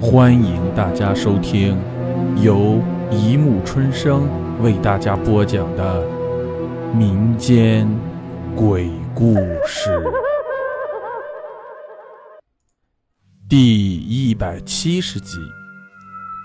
[0.00, 1.76] 欢迎大家收听
[2.40, 4.28] 由一木春生
[4.62, 6.06] 为大家播讲的
[6.94, 7.84] 民间
[8.54, 9.34] 鬼故
[9.66, 10.00] 事
[13.48, 15.36] 第一百七十集《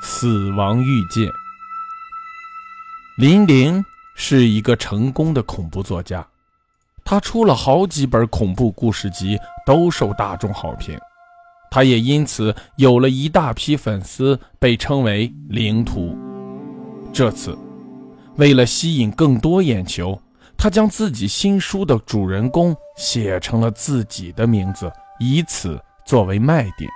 [0.01, 1.27] 死亡遇见》。
[3.19, 3.85] 林玲
[4.15, 6.25] 是一个成功的恐怖作家，
[7.05, 10.97] 他出了好几本恐怖故事集，都受大众好评。
[11.73, 16.15] 他也因此有了一大批粉丝，被称为“灵徒”。
[17.11, 17.57] 这次，
[18.35, 20.21] 为了吸引更多眼球，
[20.55, 26.87] 他将自己新书的主人公写成了自己的名字，以此作为卖点。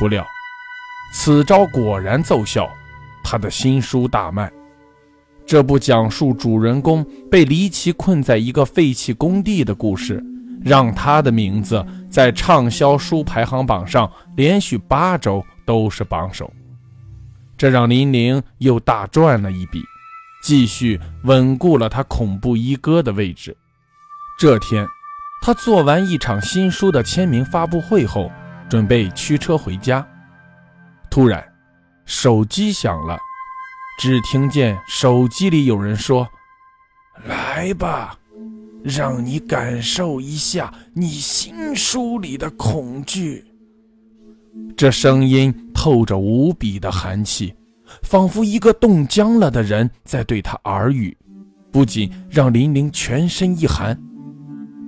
[0.00, 0.26] 不料，
[1.12, 2.66] 此招果然奏效，
[3.22, 4.50] 他的新书大卖。
[5.44, 10.24] 这部讲述主人公被离奇困在一个废弃工地的故事。
[10.66, 16.52] 让他的名字在畅销书排行榜上连续八周都是榜首，
[17.56, 19.84] 这让林玲又大赚了一笔，
[20.42, 23.56] 继续稳固了他恐怖一哥的位置。
[24.40, 24.84] 这天，
[25.40, 28.28] 他做完一场新书的签名发布会后，
[28.68, 30.04] 准备驱车回家，
[31.08, 31.46] 突然，
[32.06, 33.16] 手机响了，
[34.00, 36.28] 只听见手机里有人说
[37.24, 38.18] ：“来吧。”
[38.86, 43.44] 让你感受一下你新书里的恐惧。
[44.76, 47.52] 这声音透着无比的寒气，
[48.04, 51.16] 仿佛一个冻僵了的人在对他耳语，
[51.72, 54.00] 不仅让林玲全身一寒。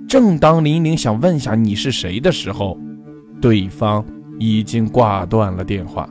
[0.07, 2.79] 正当林玲想问下你是谁的时候，
[3.41, 4.05] 对方
[4.39, 6.09] 已经挂断了电话。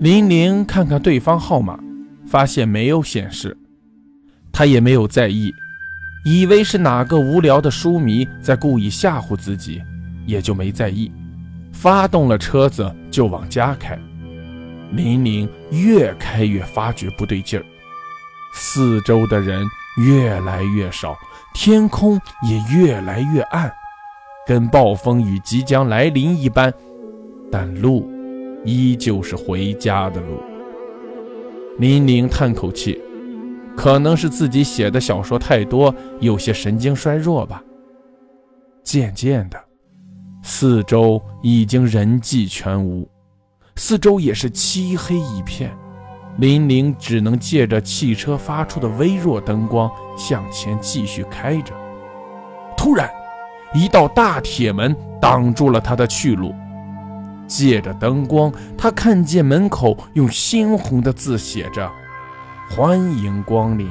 [0.00, 1.78] 林玲看看对方号码，
[2.26, 3.56] 发现没有显示，
[4.50, 5.52] 她也没有在意。
[6.28, 9.80] 以为是哪个无聊的书迷在故意吓唬自己，
[10.26, 11.08] 也就没在意，
[11.72, 13.96] 发动了车子就往家开。
[14.90, 17.64] 林玲越开越发觉不对劲儿，
[18.52, 19.64] 四周的人
[19.98, 21.16] 越来越少，
[21.54, 23.72] 天空也越来越暗，
[24.44, 26.74] 跟暴风雨即将来临一般。
[27.52, 28.10] 但路
[28.64, 30.42] 依旧是回家的路。
[31.78, 33.00] 林玲叹口气。
[33.76, 37.62] 可能是自己写的小说太多，有些神经衰弱吧。
[38.82, 39.62] 渐渐的，
[40.42, 43.08] 四周已经人迹全无，
[43.76, 45.70] 四周也是漆黑一片。
[46.38, 51.72] 林玲只能借着汽车发出的微弱灯光向前继续开着。
[52.76, 53.10] 突然，
[53.74, 56.54] 一道大铁门挡住了他的去路。
[57.46, 61.90] 借着灯光，他看见门口用鲜红的字写着。
[62.68, 63.88] 欢迎光临，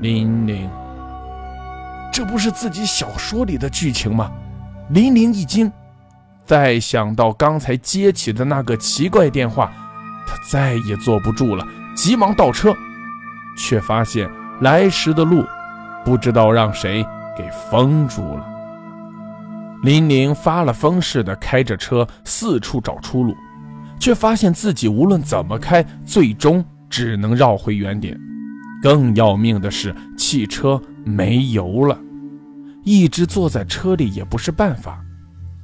[0.00, 0.70] 林玲。
[2.12, 4.30] 这不是自己小说里的剧情吗？
[4.90, 5.72] 林玲一惊，
[6.44, 9.72] 再想到刚才接起的那个奇怪电话，
[10.26, 12.72] 他再也坐不住了，急忙倒车，
[13.56, 14.30] 却发现
[14.60, 15.44] 来时的路
[16.04, 17.04] 不知道让谁
[17.36, 18.46] 给封住了。
[19.82, 23.34] 林玲发了疯似的开着车四处找出路，
[23.98, 26.64] 却发现自己无论怎么开，最终。
[26.96, 28.18] 只能绕回原点。
[28.80, 32.00] 更要命的是，汽车没油了，
[32.84, 34.98] 一直坐在车里也不是办法。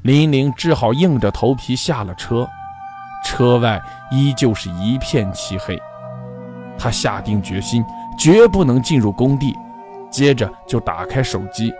[0.03, 2.47] 林玲只好硬着头皮下了车。
[3.25, 5.81] 车外依旧是一片漆黑，
[6.77, 7.83] 他下定决心，
[8.19, 9.55] 绝不能进入工地。
[10.11, 11.73] 接着就打开手机，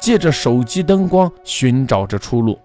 [0.00, 2.58] 借着手机灯光寻找着出路。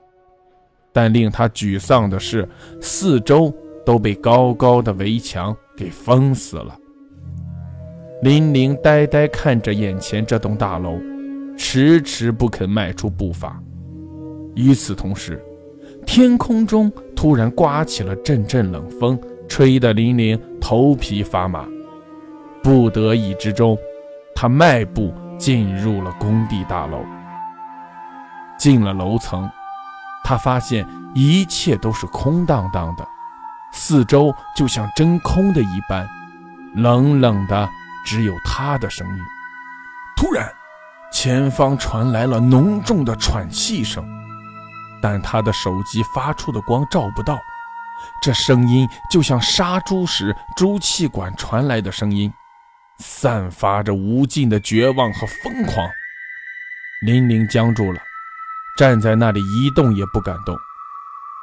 [0.92, 2.50] 但令他沮丧的是，
[2.82, 3.54] 四周
[3.86, 5.56] 都被高高的围墙。
[5.76, 6.78] 给封死了。
[8.22, 11.00] 林玲呆呆看着眼前这栋大楼，
[11.58, 13.60] 迟迟不肯迈出步伐。
[14.54, 15.44] 与此同时，
[16.06, 21.68] 天空中突然刮起了阵阵冷风，吹得林玲头皮发麻。
[22.62, 23.76] 不得已之中，
[24.36, 27.00] 他迈步进入了工地大楼。
[28.60, 29.50] 进了楼层，
[30.24, 33.06] 他发现一切都是空荡荡的。
[33.74, 36.08] 四周就像真空的一般，
[36.76, 37.68] 冷冷的，
[38.06, 39.24] 只有他的声音。
[40.16, 40.48] 突然，
[41.12, 44.08] 前方传来了浓重的喘气声，
[45.02, 47.40] 但他的手机发出的光照不到。
[48.22, 52.32] 这声音就像杀猪时猪气管传来的声音，
[53.00, 55.90] 散发着无尽的绝望和疯狂。
[57.02, 58.00] 林玲僵住了，
[58.78, 60.56] 站在那里一动也不敢动，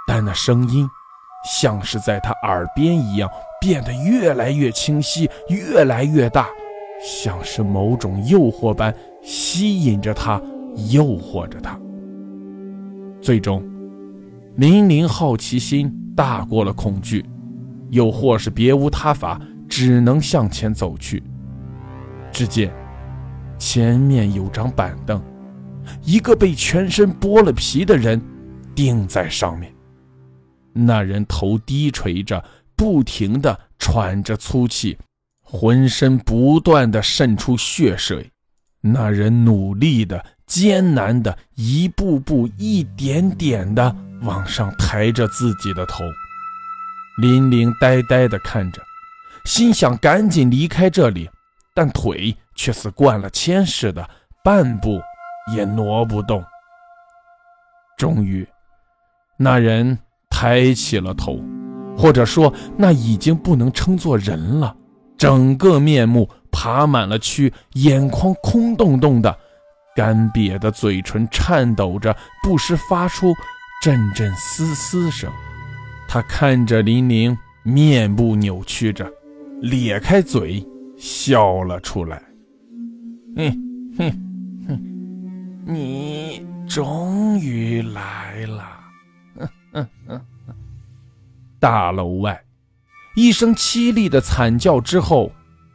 [0.06, 0.88] 但那声音。
[1.44, 6.48] 像是在他耳边一样，变得越来越清晰，越来越大，
[7.02, 10.40] 像是某种诱惑般吸引着他，
[10.90, 11.78] 诱惑着他。
[13.22, 13.62] 最终，
[14.56, 17.24] 林林好奇心大过了恐惧，
[17.90, 21.22] 又或是别无他法，只能向前走去。
[22.30, 22.72] 只见
[23.58, 25.20] 前面有张板凳，
[26.02, 28.20] 一个被全身剥了皮的人
[28.74, 29.72] 钉在上面。
[30.72, 32.44] 那人头低垂着，
[32.76, 34.98] 不停地喘着粗气，
[35.42, 38.30] 浑身不断地渗出血水。
[38.80, 46.04] 那人努力的、艰难的，一步步、一点点的往上抬着自己的头。
[47.20, 48.80] 林玲呆呆的看着，
[49.44, 51.28] 心想赶紧离开这里，
[51.74, 54.08] 但腿却似灌了铅似的，
[54.42, 55.02] 半步
[55.54, 56.42] 也挪不动。
[57.98, 58.48] 终于，
[59.36, 59.98] 那人
[60.40, 61.38] 抬起了头，
[61.94, 64.74] 或者说，那已经不能称作人了，
[65.18, 66.26] 整个面目。
[66.50, 69.36] 爬满了蛆，眼眶空洞洞的，
[69.94, 73.34] 干瘪的嘴唇颤抖着，不时发出
[73.82, 75.30] 阵阵嘶嘶声。
[76.08, 79.06] 他看着林玲，面部扭曲着，
[79.60, 80.66] 咧开嘴
[80.96, 82.22] 笑了出来。
[83.36, 83.52] 哼
[83.98, 84.10] 哼
[84.66, 88.64] 哼，你终于来了。
[89.38, 90.20] 嗯嗯嗯。
[91.60, 92.42] 大楼外，
[93.14, 95.30] 一声凄厉的惨叫之后。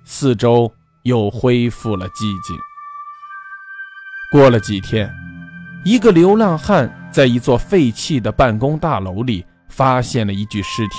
[0.07, 0.71] 四周
[1.01, 2.55] 又恢复了寂静。
[4.31, 5.11] 过了几天，
[5.83, 10.97] 一个流浪汉在一座废弃的办公大楼里发现了一具尸体，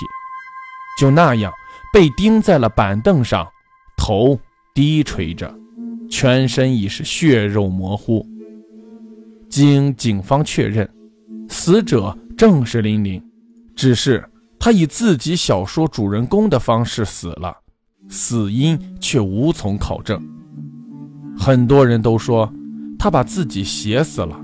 [0.99, 1.53] 就那样
[1.93, 3.47] 被钉在了板凳上，
[3.97, 4.37] 头
[4.75, 5.55] 低垂着，
[6.11, 8.27] 全身已是血肉模糊。
[9.49, 10.89] 经警方确认，
[11.49, 13.25] 死者正是林玲，
[13.77, 14.29] 只是
[14.67, 17.57] 他以自己小说主人公的方式死了。
[18.09, 20.21] 死因却无从考证，
[21.39, 22.53] 很多人都说
[22.99, 24.37] 他把自己写死了，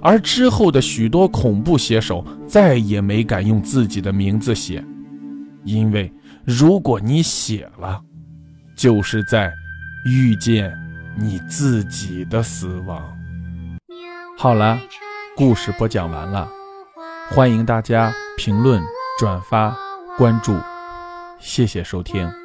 [0.00, 4.82] 而之后的许多恐怖写手再也没敢用自己的名字写，
[5.64, 6.10] 因为
[6.46, 8.00] 如果你写了，
[8.74, 9.52] 就是在
[10.06, 10.72] 遇见
[11.18, 13.02] 你自己的死亡。
[14.38, 14.80] 好了，
[15.36, 16.48] 故事播讲完了，
[17.28, 18.82] 欢迎大家评论、
[19.18, 19.76] 转发、
[20.16, 20.56] 关注，
[21.38, 22.41] 谢谢收听。